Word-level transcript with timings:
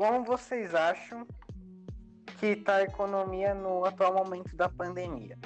como 0.00 0.24
vocês 0.24 0.74
acham 0.74 1.26
que 2.38 2.46
está 2.46 2.76
a 2.76 2.82
economia 2.84 3.52
no 3.52 3.84
atual 3.84 4.14
momento 4.14 4.56
da 4.56 4.66
pandemia? 4.66 5.38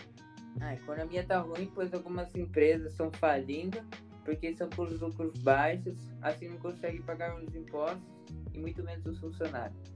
A 0.60 0.74
economia 0.74 1.26
tá 1.26 1.40
ruim, 1.40 1.68
pois 1.74 1.92
algumas 1.92 2.32
empresas 2.36 2.92
estão 2.92 3.10
falindo 3.10 3.84
porque 4.24 4.54
são 4.54 4.68
por 4.70 4.88
lucros 4.88 5.36
baixos, 5.40 5.98
assim 6.22 6.50
não 6.50 6.58
conseguem 6.58 7.02
pagar 7.02 7.34
os 7.34 7.52
impostos 7.52 8.00
e 8.52 8.60
muito 8.60 8.80
menos 8.84 9.04
os 9.04 9.18
funcionários. 9.18 9.92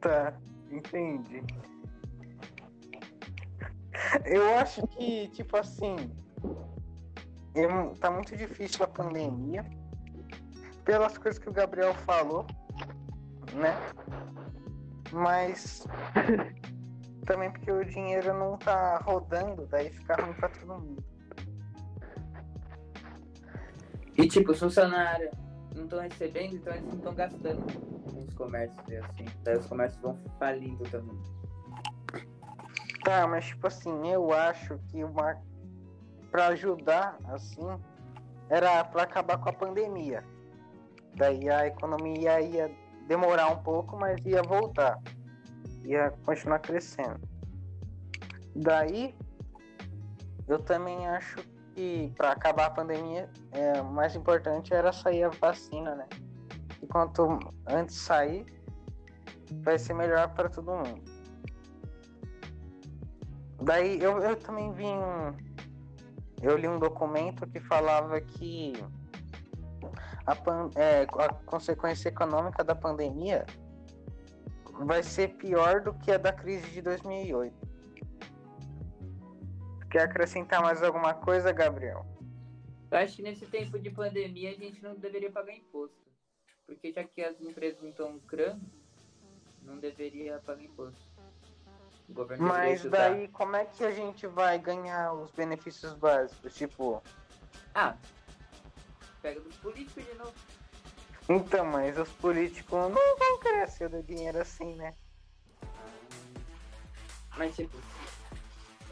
Tá, 0.00 0.38
entendi. 0.70 1.42
Eu 4.24 4.54
acho 4.56 4.86
que, 4.86 5.26
tipo 5.30 5.56
assim, 5.56 5.96
tá 7.98 8.08
muito 8.08 8.36
difícil 8.36 8.84
a 8.84 8.88
pandemia, 8.88 9.68
pelas 10.84 11.18
coisas 11.18 11.40
que 11.40 11.48
o 11.48 11.52
Gabriel 11.52 11.92
falou, 11.92 12.46
né? 13.54 13.74
Mas 15.12 15.86
também 17.26 17.50
porque 17.50 17.70
o 17.70 17.84
dinheiro 17.84 18.32
não 18.34 18.56
tá 18.56 18.98
rodando, 18.98 19.66
daí 19.66 19.90
fica 19.90 20.16
ruim 20.16 20.32
pra 20.34 20.48
todo 20.48 20.80
mundo. 20.80 21.04
E 24.16 24.26
tipo, 24.26 24.52
os 24.52 24.58
funcionários 24.58 25.30
não 25.74 25.84
estão 25.84 26.00
recebendo, 26.00 26.56
então 26.56 26.74
eles 26.74 26.86
não 26.86 26.96
estão 26.96 27.14
gastando 27.14 27.64
nos 28.12 28.34
comércios 28.34 28.88
e 28.88 28.96
assim. 28.96 29.24
Daí 29.44 29.56
os 29.56 29.66
comércios 29.66 30.02
vão 30.02 30.18
falindo 30.38 30.82
também. 30.90 31.16
Tá, 33.04 33.26
mas 33.26 33.46
tipo 33.46 33.66
assim, 33.66 34.10
eu 34.10 34.32
acho 34.32 34.78
que 34.88 35.04
uma 35.04 35.40
para 36.30 36.48
ajudar 36.48 37.18
assim 37.28 37.66
era 38.50 38.84
para 38.84 39.02
acabar 39.02 39.38
com 39.38 39.48
a 39.48 39.52
pandemia. 39.52 40.24
Daí 41.14 41.48
a 41.48 41.66
economia 41.66 42.40
ia 42.40 42.70
demorar 43.08 43.48
um 43.48 43.56
pouco, 43.56 43.96
mas 43.96 44.24
ia 44.24 44.42
voltar. 44.42 44.98
Ia 45.84 46.12
continuar 46.24 46.60
crescendo. 46.60 47.18
Daí 48.54 49.16
eu 50.46 50.58
também 50.58 51.08
acho 51.08 51.36
que 51.74 52.12
para 52.16 52.32
acabar 52.32 52.66
a 52.66 52.70
pandemia, 52.70 53.30
é, 53.52 53.80
o 53.80 53.86
mais 53.86 54.14
importante 54.14 54.74
era 54.74 54.92
sair 54.92 55.24
a 55.24 55.30
vacina, 55.30 55.94
né? 55.94 56.06
E 56.82 56.86
quanto 56.86 57.38
antes 57.66 57.96
sair, 57.96 58.44
vai 59.62 59.78
ser 59.78 59.94
melhor 59.94 60.28
para 60.34 60.48
todo 60.48 60.70
mundo. 60.72 61.02
Daí 63.62 64.00
eu, 64.00 64.18
eu 64.18 64.36
também 64.36 64.72
vi 64.72 64.84
um. 64.84 65.34
Eu 66.40 66.56
li 66.56 66.68
um 66.68 66.78
documento 66.78 67.46
que 67.48 67.58
falava 67.58 68.20
que 68.20 68.72
a, 70.28 70.36
pan, 70.36 70.70
é, 70.76 71.02
a 71.04 71.32
consequência 71.46 72.10
econômica 72.10 72.62
da 72.62 72.74
pandemia 72.74 73.46
vai 74.84 75.02
ser 75.02 75.28
pior 75.36 75.80
do 75.80 75.94
que 75.94 76.12
a 76.12 76.18
da 76.18 76.32
crise 76.32 76.70
de 76.70 76.82
2008. 76.82 77.54
Quer 79.90 80.02
acrescentar 80.02 80.60
mais 80.60 80.82
alguma 80.82 81.14
coisa, 81.14 81.50
Gabriel? 81.50 82.04
Eu 82.90 82.98
acho 82.98 83.16
que 83.16 83.22
nesse 83.22 83.46
tempo 83.46 83.78
de 83.78 83.90
pandemia 83.90 84.50
a 84.50 84.54
gente 84.54 84.82
não 84.82 84.94
deveria 84.96 85.32
pagar 85.32 85.54
imposto. 85.54 85.96
Porque 86.66 86.92
já 86.92 87.02
que 87.04 87.22
as 87.22 87.40
empresas 87.40 87.80
não 87.80 87.88
estão 87.88 88.12
lucrando, 88.12 88.60
não 89.62 89.78
deveria 89.78 90.38
pagar 90.40 90.62
imposto. 90.62 91.08
Mas 92.38 92.84
daí 92.84 93.28
como 93.28 93.56
é 93.56 93.64
que 93.64 93.82
a 93.82 93.90
gente 93.90 94.26
vai 94.26 94.58
ganhar 94.58 95.14
os 95.14 95.30
benefícios 95.30 95.94
básicos? 95.94 96.54
Tipo. 96.54 97.02
Ah, 97.74 97.96
pega 99.18 99.40
dos 99.40 99.56
políticos 99.56 100.04
de 100.04 100.14
novo. 100.14 100.34
Então, 101.28 101.66
mas 101.66 101.98
os 101.98 102.08
políticos 102.08 102.78
não 102.90 103.16
vão 103.18 103.38
crescer 103.38 103.88
do 103.88 104.02
dinheiro 104.02 104.40
assim, 104.40 104.74
né? 104.74 104.94
Mas 107.36 107.54
tipo, 107.54 107.76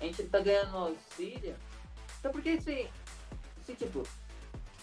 a 0.01 0.05
gente 0.05 0.23
tá 0.25 0.41
ganhando 0.41 0.77
auxílio. 0.77 1.57
Então 2.21 2.31
por 2.31 2.43
que 2.43 2.61
se, 2.61 2.91
se 3.65 3.75
tipo, 3.75 4.03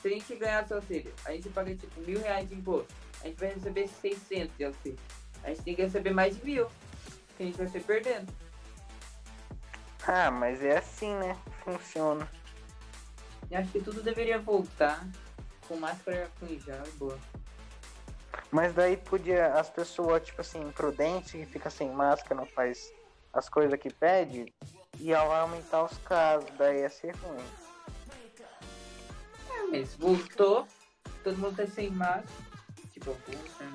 se 0.02 0.08
a 0.08 0.12
gente 0.12 0.36
ganhasse 0.36 0.74
auxílio, 0.74 1.14
a 1.26 1.32
gente 1.32 1.50
paga 1.50 1.76
tipo 1.76 2.02
mil 2.02 2.20
reais 2.20 2.50
de 2.50 2.56
imposto, 2.56 2.94
a 3.22 3.28
gente 3.28 3.40
vai 3.40 3.54
receber 3.54 3.88
600 3.88 4.58
de 4.58 4.66
auxílio. 4.66 5.00
A 5.44 5.50
gente 5.50 5.62
tem 5.62 5.76
que 5.76 5.82
receber 5.84 6.12
mais 6.12 6.36
de 6.36 6.44
mil, 6.44 6.68
que 7.38 7.44
a 7.44 7.46
gente 7.46 7.58
vai 7.58 7.68
ser 7.68 7.84
perdendo. 7.84 8.34
Ah, 10.06 10.30
mas 10.32 10.62
é 10.64 10.78
assim, 10.78 11.14
né? 11.16 11.38
Funciona. 11.64 12.30
Eu 13.50 13.60
acho 13.60 13.72
que 13.72 13.82
tudo 13.82 14.02
deveria 14.02 14.40
voltar 14.40 15.08
com 15.74 15.80
máscara 15.80 16.30
com 16.40 16.48
gel 16.60 16.84
boa. 16.98 17.18
Mas 18.52 18.74
daí 18.74 18.96
podia 18.96 19.54
as 19.54 19.70
pessoas, 19.70 20.24
tipo 20.24 20.42
assim, 20.42 20.62
imprudentes, 20.62 21.32
que 21.32 21.46
fica 21.46 21.70
sem 21.70 21.90
máscara, 21.92 22.36
não 22.36 22.46
faz 22.46 22.94
as 23.34 23.50
coisas 23.50 23.80
que 23.80 23.92
pede, 23.92 24.54
e 25.00 25.12
ela 25.12 25.26
vai 25.26 25.40
aumentar 25.42 25.84
os 25.84 25.98
casos, 26.00 26.50
daí 26.58 26.82
ia 26.82 26.90
ser 26.90 27.16
ruim. 27.16 27.44
É, 29.50 29.64
mas 29.72 29.96
voltou, 29.96 30.68
todo 31.24 31.38
mundo 31.38 31.56
tá 31.56 31.66
sem 31.66 31.90
máscara. 31.90 32.28
Tipo? 32.92 33.18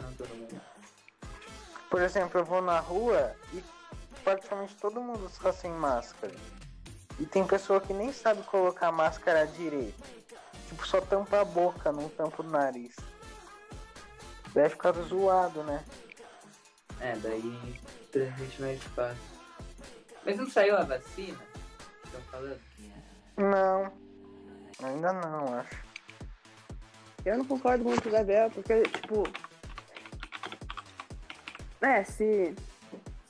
Não 0.01 0.13
todo 0.15 0.29
mundo. 0.37 0.61
Por 1.91 2.03
exemplo, 2.03 2.41
eu 2.41 2.45
vou 2.45 2.63
na 2.63 2.79
rua 2.79 3.35
e 3.53 3.65
praticamente 4.23 4.77
todo 4.77 5.01
mundo 5.01 5.27
está 5.27 5.53
sem 5.53 5.73
máscara. 5.73 6.35
E 7.19 7.27
tem 7.27 7.45
pessoa 7.45 7.81
que 7.81 7.93
nem 7.93 8.13
sabe 8.13 8.43
colocar 8.45 8.89
a 8.89 8.93
máscara 8.93 9.45
direito. 9.45 10.19
Tipo, 10.69 10.87
só 10.87 11.01
tampa 11.01 11.41
a 11.41 11.45
boca, 11.45 11.91
não 11.91 12.09
tampa 12.11 12.43
o 12.43 12.47
nariz. 12.47 12.95
Deve 14.53 14.71
ficar 14.71 14.93
zoado, 14.93 15.63
né? 15.63 15.83
É, 17.01 17.17
daí 17.17 17.81
transmite 18.13 18.61
mais 18.61 18.83
fácil. 18.83 19.23
Mas 20.25 20.37
não 20.37 20.51
saiu 20.51 20.77
a 20.77 20.85
vacina? 20.85 21.39
Estão 22.05 22.21
falando? 22.23 22.61
Não. 23.37 23.93
Ainda 24.83 25.13
não, 25.13 25.59
acho. 25.59 25.77
Eu 27.25 27.39
não 27.39 27.45
concordo 27.45 27.85
muito 27.85 28.03
com 28.03 28.09
o 28.09 28.13
Gabriel, 28.13 28.51
porque, 28.51 28.83
tipo. 28.83 29.25
É, 31.81 32.05
se, 32.05 32.55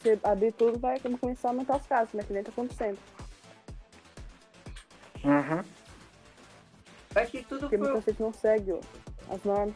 se 0.03 0.19
abrir 0.25 0.53
tudo, 0.53 0.79
vai 0.79 0.99
começar 0.99 1.49
a 1.49 1.51
aumentar 1.53 1.77
os 1.77 1.87
casos, 1.87 2.15
né? 2.15 2.23
Que 2.23 2.33
nem 2.33 2.43
tá 2.43 2.51
acontecendo. 2.51 2.99
Uhum. 5.25 5.78
Acho 7.23 7.31
que 7.33 7.43
tudo 7.45 7.61
Porque 7.61 7.79
foi... 7.79 7.93
muita 7.93 8.11
gente 8.11 8.21
não 8.23 8.33
segue 8.33 8.73
ó, 8.73 8.81
as 9.35 9.43
normas. 9.45 9.75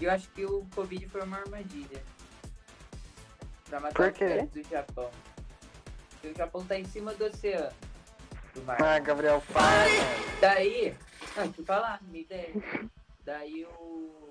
Eu 0.00 0.10
acho 0.10 0.28
que 0.30 0.44
o 0.44 0.66
Covid 0.74 1.08
foi 1.08 1.22
uma 1.22 1.38
armadilha. 1.38 2.02
Pra 3.68 3.80
matar 3.80 3.94
Por 3.94 4.08
os 4.10 4.18
quê? 4.18 4.24
velhos 4.26 4.50
do 4.50 4.62
Japão. 4.62 5.10
Porque 6.10 6.28
o 6.28 6.36
Japão 6.36 6.64
tá 6.66 6.78
em 6.78 6.84
cima 6.84 7.14
do 7.14 7.24
oceano. 7.24 7.72
Do 8.54 8.62
mar. 8.62 8.80
Ah, 8.82 8.98
Gabriel, 8.98 9.42
para. 9.52 9.86
Daí. 10.40 10.94
Ah, 11.36 11.42
deixa 11.44 11.60
eu 11.60 11.64
falar, 11.64 12.02
minha 12.02 12.22
ideia. 12.22 12.52
Daí 13.24 13.64
o. 13.64 14.28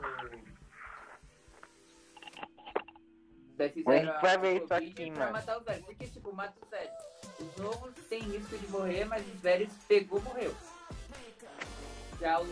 Daí 3.58 3.70
fizeram 3.70 4.12
A 4.12 4.20
Covid 4.20 4.66
aqui, 4.74 5.12
pra 5.12 5.20
mano. 5.20 5.32
matar 5.34 5.58
os 5.58 5.64
velhos. 5.64 5.86
Porque, 5.86 6.08
tipo, 6.08 6.34
mata 6.34 6.54
os 6.62 6.70
velhos. 6.70 6.94
Os 7.40 7.56
novos 7.58 7.94
têm 8.10 8.22
risco 8.22 8.58
de 8.58 8.68
morrer, 8.68 9.06
mas 9.06 9.26
os 9.28 9.40
velhos 9.42 9.74
pegou, 9.88 10.22
morreu. 10.22 10.54
Já 12.20 12.40
os. 12.40 12.50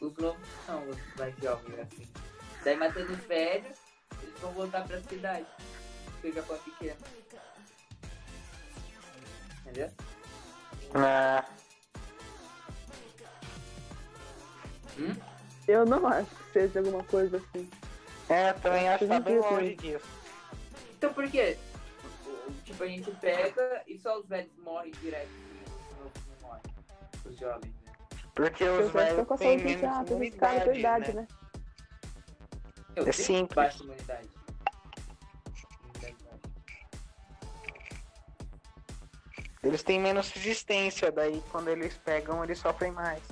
Os 0.00 0.14
novos 0.18 0.46
são 0.66 0.88
os 0.88 0.96
mais 1.16 1.34
jovens, 1.38 1.78
assim. 1.80 2.06
Daí 2.64 2.76
matando 2.76 3.12
os 3.12 3.18
velhos, 3.20 3.78
eles 4.22 4.38
vão 4.40 4.52
voltar 4.52 4.86
pra 4.86 5.00
cidade. 5.00 5.46
O 6.22 6.32
Japão 6.32 6.56
é 6.56 6.58
pequeno. 6.58 7.00
Entendeu? 9.62 9.90
Ah, 10.94 11.44
Hum? 14.98 15.14
Eu 15.68 15.84
não 15.84 16.06
acho 16.06 16.30
que 16.30 16.52
seja 16.52 16.78
alguma 16.78 17.04
coisa 17.04 17.36
assim. 17.36 17.70
é, 18.30 18.52
também 18.54 18.88
acho 18.88 19.04
que 19.04 19.08
tá 19.08 19.20
bem 19.20 19.38
longe 19.38 19.74
disso. 19.76 20.06
Então 20.96 21.12
por 21.12 21.30
quê? 21.30 21.58
Tipo, 22.64 22.82
a 22.82 22.86
gente 22.86 23.10
pega 23.12 23.82
e 23.86 23.98
só 23.98 24.18
os 24.18 24.26
velhos 24.26 24.50
morrem 24.58 24.92
direto 24.92 25.28
e 25.28 25.64
os 25.64 25.98
novos 25.98 26.22
não 26.40 26.48
morrem. 26.48 26.62
Os 27.26 27.38
jovens? 27.38 27.75
Porque 28.36 28.64
os 28.64 28.86
os 28.86 28.92
velhos 28.92 29.18
estão 29.18 29.24
com 29.24 29.34
a 29.34 29.52
idade, 29.52 30.12
imunidade, 30.12 31.12
né? 31.14 31.26
Eu 32.94 33.08
É 33.08 33.12
simples. 33.12 33.54
Baixa 33.54 33.82
imunidade. 33.82 34.28
Eles 39.62 39.82
têm 39.82 39.98
menos 39.98 40.30
resistência, 40.30 41.10
daí 41.10 41.42
quando 41.50 41.68
eles 41.68 41.96
pegam, 41.96 42.44
eles 42.44 42.58
sofrem 42.58 42.92
mais. 42.92 43.22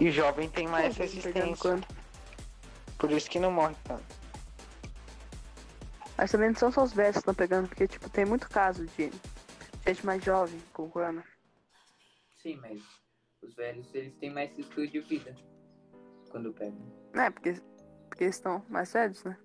E 0.00 0.10
jovem 0.10 0.48
tem 0.48 0.68
mais 0.68 0.96
resistência. 0.96 1.80
Por 2.98 3.10
isso 3.10 3.28
que 3.28 3.40
não 3.40 3.50
morre 3.50 3.74
tanto. 3.82 4.16
Mas 6.16 6.30
também 6.30 6.50
não 6.50 6.56
são 6.56 6.70
só 6.70 6.84
os 6.84 6.92
velhos 6.92 7.14
que 7.14 7.18
estão 7.18 7.34
pegando, 7.34 7.68
porque, 7.68 7.86
tipo, 7.88 8.08
tem 8.08 8.24
muito 8.24 8.48
caso 8.48 8.86
de 8.86 9.12
gente 9.86 10.06
mais 10.06 10.24
jovem 10.24 10.62
com 10.72 10.88
corona. 10.88 11.22
Sim, 12.46 12.60
mas 12.62 12.80
Os 13.42 13.56
velhos, 13.56 13.92
eles 13.92 14.14
têm 14.18 14.30
mais 14.30 14.56
risco 14.56 14.86
de 14.86 15.00
vida 15.00 15.34
quando 16.30 16.52
pegam. 16.52 16.78
É, 17.14 17.28
porque, 17.28 17.54
porque 18.08 18.24
estão 18.24 18.64
mais 18.68 18.92
velhos, 18.92 19.24
né? 19.24 19.36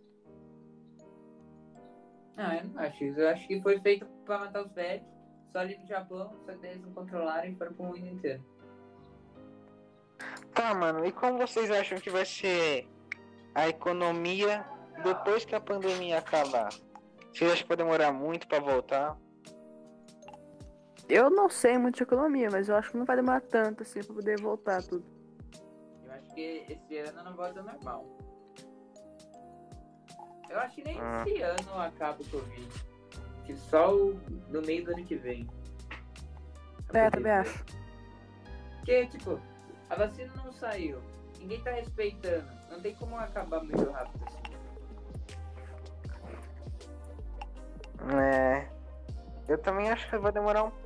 Não, 2.38 2.54
eu 2.54 2.64
não 2.66 2.80
acho 2.80 3.04
isso. 3.04 3.20
Eu 3.20 3.30
acho 3.30 3.48
que 3.48 3.60
foi 3.60 3.80
feito 3.82 4.06
pra 4.24 4.38
matar 4.38 4.64
os 4.68 4.72
velhos, 4.74 5.08
só 5.52 5.60
ali 5.60 5.80
no 5.80 5.88
Japão, 5.88 6.40
só 6.46 6.56
que 6.56 6.66
eles 6.68 6.82
não 6.82 6.94
controlaram 6.94 7.50
e 7.50 7.56
foram 7.56 7.74
pro 7.74 7.86
mundo 7.86 8.06
inteiro. 8.06 8.46
Tá, 10.54 10.76
mano, 10.76 11.04
e 11.04 11.12
como 11.12 11.40
vocês 11.40 11.72
acham 11.72 12.00
que 12.00 12.12
vai 12.12 12.26
ser 12.26 12.88
a 13.56 13.68
economia 13.68 14.64
depois 15.04 15.44
que 15.44 15.56
a 15.56 15.60
pandemia 15.60 16.20
acabar? 16.20 16.70
Vocês 17.34 17.52
acham 17.52 17.64
que 17.64 17.68
vai 17.68 17.78
demorar 17.78 18.12
muito 18.12 18.48
pra 18.48 18.60
voltar? 18.60 19.18
Eu 21.14 21.30
não 21.30 21.50
sei 21.50 21.78
muito 21.78 21.98
de 21.98 22.04
economia, 22.04 22.50
mas 22.50 22.70
eu 22.70 22.76
acho 22.78 22.90
que 22.92 22.98
não 22.98 23.04
vai 23.04 23.18
demorar 23.18 23.42
tanto 23.42 23.84
assim 23.84 24.02
pra 24.02 24.16
poder 24.16 24.40
voltar 24.40 24.82
tudo. 24.82 25.04
Eu 26.06 26.12
acho 26.14 26.34
que 26.34 26.66
esse 26.70 26.98
ano 27.00 27.22
não 27.24 27.36
volta 27.36 27.62
normal. 27.62 28.06
Eu 30.50 30.58
acho 30.60 30.76
que 30.76 30.84
nem 30.86 30.98
Ah. 31.02 31.26
esse 31.28 31.42
ano 31.42 31.82
acaba 31.82 32.22
o 32.22 32.30
Covid. 32.30 32.68
Que 33.44 33.54
só 33.58 33.92
no 33.92 34.62
meio 34.66 34.86
do 34.86 34.92
ano 34.94 35.04
que 35.04 35.16
vem. 35.18 35.46
É, 36.94 37.10
também 37.10 37.34
acho. 37.34 37.66
Porque, 38.78 39.08
tipo, 39.08 39.38
a 39.90 39.96
vacina 39.96 40.32
não 40.46 40.54
saiu. 40.54 41.02
Ninguém 41.40 41.62
tá 41.62 41.72
respeitando. 41.72 42.48
Não 42.70 42.80
tem 42.80 42.96
como 42.96 43.18
acabar 43.18 43.62
muito 43.62 43.90
rápido 43.92 44.24
assim. 44.28 44.42
É. 48.18 48.70
Eu 49.50 49.58
também 49.58 49.92
acho 49.92 50.10
que 50.10 50.18
vai 50.18 50.32
demorar 50.32 50.64
um. 50.64 50.81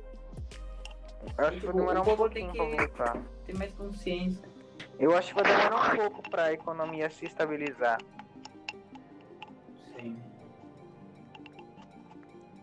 Eu 1.38 1.46
acho 1.46 1.60
que 1.60 1.66
vai 1.66 1.74
demorar 1.74 2.00
um 2.02 2.16
pouquinho 2.16 2.52
pra 2.52 2.64
voltar. 2.64 3.22
Tem 3.44 3.54
mais 3.54 3.72
consciência. 3.72 4.48
Eu 4.98 5.16
acho 5.16 5.34
que 5.34 5.42
vai 5.42 5.44
demorar 5.44 5.92
um 5.92 5.96
pouco 5.96 6.30
pra 6.30 6.52
economia 6.52 7.10
se 7.10 7.26
estabilizar. 7.26 7.98
Sim. 9.94 10.18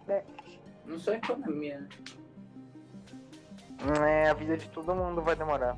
É. 0.07 0.23
Não 0.85 0.99
só 0.99 1.11
a 1.11 1.15
economia, 1.15 1.79
né? 1.79 1.89
É, 4.07 4.29
a 4.29 4.33
vida 4.33 4.57
de 4.57 4.69
todo 4.69 4.95
mundo 4.95 5.21
vai 5.21 5.35
demorar. 5.35 5.77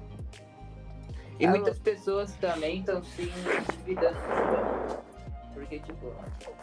E 1.39 1.45
Ah, 1.45 1.49
muitas 1.49 1.79
pessoas 1.79 2.35
também 2.35 2.79
estão 2.79 3.03
se 3.03 3.23
endividando. 3.23 4.17
Porque, 5.53 5.79
tipo, 5.79 6.13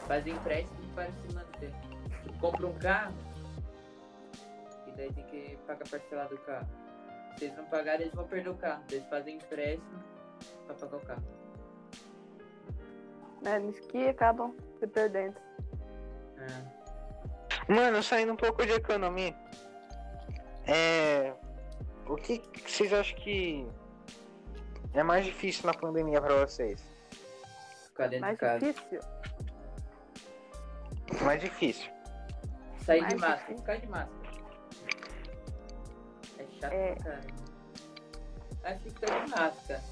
fazem 0.07 0.35
empréstimo 0.35 0.89
para 0.95 1.11
se 1.13 1.35
manter. 1.35 1.73
Tipo, 2.23 2.39
compra 2.39 2.67
um 2.67 2.75
carro 2.75 3.15
e 4.93 4.97
daí 4.97 5.13
tem 5.13 5.25
que 5.27 5.57
pagar 5.67 5.89
parcelado 5.89 6.37
do 6.37 6.43
carro. 6.43 6.69
Se 7.37 7.45
eles 7.45 7.57
não 7.57 7.65
pagarem, 7.67 8.03
eles 8.03 8.15
vão 8.15 8.27
perder 8.27 8.51
o 8.51 8.55
carro. 8.57 8.83
Eles 8.91 9.07
fazem 9.09 9.37
empréstimo 9.37 10.03
para 10.67 10.75
pagar 10.77 10.97
o 10.97 11.01
carro. 11.01 11.23
Né? 13.43 13.59
Nisso 13.59 13.83
que 13.89 14.09
acabam 14.09 14.55
se 14.79 14.87
perdendo. 14.87 15.37
É. 16.39 16.83
Mano, 17.73 18.03
saindo 18.03 18.33
um 18.33 18.37
pouco 18.37 18.65
de 18.67 18.73
economia. 18.73 19.35
É. 20.67 21.33
O 22.07 22.17
que 22.17 22.39
que 22.39 22.71
vocês 22.71 22.93
acham 22.93 23.17
que 23.19 23.67
é 24.93 25.03
mais 25.03 25.25
difícil 25.25 25.67
na 25.67 25.73
pandemia 25.75 26.21
pra 26.21 26.45
vocês? 26.45 26.83
Ficar 27.87 28.09
dentro 28.09 28.21
Mais 28.27 28.35
de 28.35 28.41
casa. 28.41 28.59
difícil. 28.59 29.01
Mais 31.23 31.41
difícil. 31.41 31.91
Sair 32.85 33.07
de 33.07 33.15
Mais 33.17 33.21
máscara. 33.21 33.37
difícil. 33.41 33.59
Ficar 33.59 33.77
de 33.77 33.87
máscara. 33.89 34.22
É 36.63 36.69
chato 36.69 36.73
É. 36.73 36.95
pra 36.95 37.05
caralho. 37.05 37.35
Acho 38.65 38.79
que 38.81 38.91
de 38.91 39.31
máscara. 39.31 39.83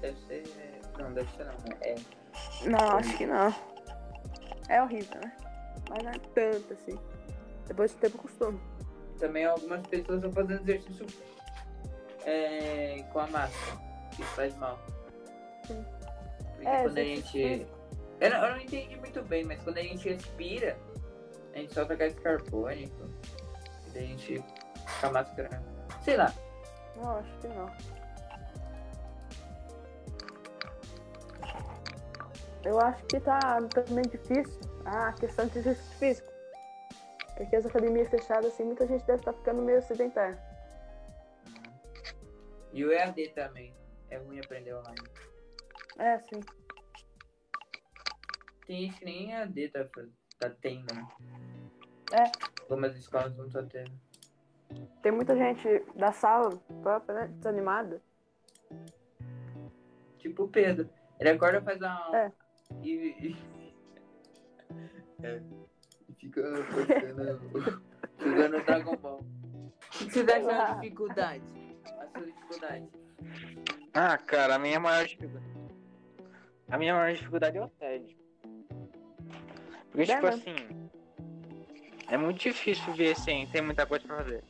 Deve 0.00 0.16
ser. 0.26 0.80
Não, 0.98 1.12
deve 1.12 1.30
ser 1.36 1.44
não. 1.44 1.54
É. 1.80 1.94
Não, 2.64 2.96
acho 2.98 3.16
que 3.16 3.26
não. 3.26 3.54
É 4.68 4.82
horrível, 4.82 5.20
né? 5.20 5.32
Mas 5.88 6.02
não 6.02 6.10
é 6.10 6.18
tanto 6.34 6.72
assim. 6.74 6.98
Depois 7.66 7.92
do 7.94 7.98
tempo 8.00 8.18
costume. 8.18 8.60
Também 9.18 9.44
algumas 9.46 9.86
pessoas 9.86 10.18
estão 10.18 10.32
fazendo 10.32 10.60
exercício 10.62 11.06
é, 12.24 13.02
com 13.12 13.20
a 13.20 13.26
máscara. 13.26 13.80
Isso 14.12 14.22
faz 14.34 14.54
mal. 14.56 14.78
Sim. 15.66 15.84
Porque 16.54 16.68
É, 16.68 16.82
quando 16.82 16.98
a 16.98 17.04
gente. 17.04 17.30
físico. 17.32 17.78
Eu 18.20 18.30
não, 18.30 18.44
eu 18.44 18.50
não 18.50 18.60
entendi 18.60 18.96
muito 18.96 19.22
bem, 19.22 19.44
mas 19.44 19.62
quando 19.62 19.78
a 19.78 19.82
gente 19.82 20.08
respira, 20.08 20.76
a 21.54 21.58
gente 21.58 21.72
solta 21.72 21.94
gás 21.94 22.14
carbônico. 22.16 23.08
E 23.86 23.90
daí 23.90 24.04
a 24.04 24.06
gente. 24.08 24.44
Com 25.00 25.06
a 25.06 25.10
máscara. 25.12 25.62
Sei 26.08 26.16
lá. 26.16 26.32
Não, 26.96 27.18
acho 27.18 27.38
que 27.38 27.48
não. 27.48 27.70
Eu 32.64 32.80
acho 32.80 33.04
que 33.04 33.20
tá 33.20 33.58
também 33.68 34.04
difícil 34.08 34.58
a 34.86 35.12
questão 35.12 35.46
de 35.48 35.58
exercício 35.58 35.98
físico. 35.98 36.32
Porque 37.36 37.54
as 37.54 37.66
academias 37.66 38.08
fechadas, 38.08 38.46
assim, 38.46 38.64
muita 38.64 38.86
gente 38.86 39.04
deve 39.04 39.18
estar 39.18 39.34
ficando 39.34 39.60
meio 39.60 39.82
sedentária. 39.82 40.42
E 42.72 42.82
o 42.86 42.90
EAD 42.90 43.28
também. 43.34 43.74
É 44.08 44.16
ruim 44.16 44.40
aprender 44.40 44.72
online. 44.72 45.02
É, 45.98 46.18
sim. 46.20 46.40
Tem 48.66 48.86
gente 48.86 48.98
que 48.98 49.04
nem 49.04 49.32
EAD 49.32 49.68
tá, 49.68 49.86
tá 50.38 50.50
tendo, 50.62 50.94
né? 50.94 51.06
É. 52.12 52.32
Algumas 52.62 52.96
escolas 52.96 53.36
não 53.36 53.46
estão 53.46 53.68
tendo. 53.68 54.07
Tem 55.02 55.12
muita 55.12 55.36
gente 55.36 55.84
da 55.94 56.12
sala 56.12 56.50
própria, 56.82 57.14
né? 57.14 57.28
Desanimada. 57.36 58.02
Tipo 60.18 60.44
o 60.44 60.48
Pedro. 60.48 60.88
Ele 61.18 61.30
acorda 61.30 61.62
faz 61.62 61.80
a 61.82 61.92
aula. 61.92 62.16
É. 62.18 62.32
E. 62.82 62.90
e... 62.90 63.36
É. 65.22 65.40
E 66.08 66.14
fica 66.14 66.42
postando. 66.72 67.82
jogando 68.18 68.64
Dragon 68.64 68.96
Ball. 68.96 69.20
O 69.20 69.90
que 69.90 70.10
você 70.10 70.20
acha 70.20 70.42
da 70.46 70.74
dificuldade? 70.74 71.42
A 71.84 72.06
sua 72.06 72.26
dificuldade. 72.26 72.88
Ah, 73.94 74.18
cara, 74.18 74.56
a 74.56 74.58
minha 74.58 74.78
maior 74.78 75.04
dificuldade. 75.06 75.46
A 76.70 76.78
minha 76.78 76.94
maior 76.94 77.14
dificuldade 77.14 77.56
é 77.56 77.64
o 77.64 77.68
TED. 77.68 78.16
Porque, 79.90 80.02
É 80.12 80.14
tipo 80.14 80.26
mesmo. 80.26 80.28
assim. 80.50 80.90
É 82.10 82.16
muito 82.16 82.38
difícil 82.38 82.92
ver 82.94 83.16
sem 83.16 83.46
ter 83.48 83.60
muita 83.60 83.86
coisa 83.86 84.06
pra 84.06 84.18
fazer. 84.18 84.44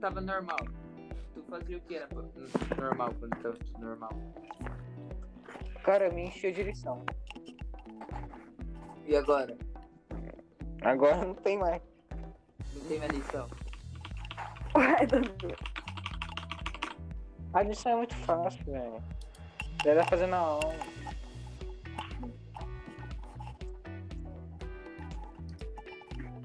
Tava 0.00 0.20
normal, 0.22 0.56
tu 1.34 1.42
fazia 1.50 1.76
o 1.76 1.80
que 1.82 1.96
era 1.96 2.08
normal 2.78 3.14
quando 3.20 3.36
tava 3.42 3.54
tudo 3.56 3.78
normal? 3.80 4.10
Cara, 5.84 6.10
me 6.10 6.22
enchi 6.22 6.50
de 6.52 6.62
lição. 6.62 7.04
E 9.06 9.14
agora? 9.14 9.58
Agora 10.82 11.16
não 11.16 11.34
tem 11.34 11.58
mais. 11.58 11.82
Não 12.74 12.80
tem 12.88 12.98
mais 12.98 13.12
lição? 13.12 13.46
Ué, 14.74 15.06
Danilo. 15.06 15.56
A 17.52 17.62
lição 17.62 17.92
é 17.92 17.96
muito 17.96 18.16
fácil, 18.16 18.64
velho. 18.64 19.02
Deve 19.84 20.02
fazer 20.04 20.28
na 20.28 20.38
aula. 20.38 20.74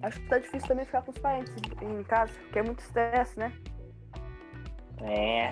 Acho 0.05 0.19
que 0.19 0.27
tá 0.27 0.38
difícil 0.38 0.67
também 0.67 0.85
ficar 0.85 1.01
com 1.01 1.09
os 1.09 1.17
parentes 1.17 1.51
em 1.81 2.03
casa, 2.03 2.31
porque 2.31 2.59
é 2.59 2.62
muito 2.62 2.79
estresse, 2.79 3.39
né? 3.39 3.51
É. 5.01 5.51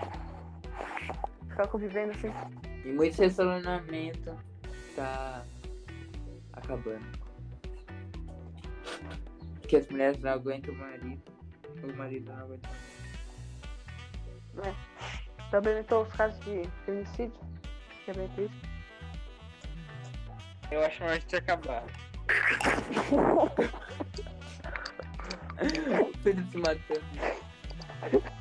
Ficar 1.50 1.67
convivendo 1.69 2.12
assim. 2.12 2.31
E 2.86 2.91
muito 2.91 3.17
relacionamento 3.17 4.38
tá 4.95 5.43
acabando. 6.53 7.03
Porque 9.60 9.77
as 9.77 9.88
mulheres 9.88 10.19
não 10.19 10.33
aguentam 10.33 10.72
o 10.72 10.77
marido. 10.77 11.24
O 11.81 11.98
marido 11.98 12.31
não 12.31 12.39
aguenta. 12.39 12.69
Também 15.50 15.74
aumentou 15.74 16.03
os 16.03 16.13
casos 16.13 16.39
de 16.41 16.62
feminicídio, 16.86 17.41
que 18.05 18.12
é 18.12 18.13
bem 18.13 18.29
triste. 18.29 18.69
Eu 20.69 20.86
acho 20.86 21.03
a 21.05 21.15
gente 21.15 21.36
acabar. 21.38 21.83
Pedro 26.24 26.46
se 26.51 26.58
matando. 26.58 28.33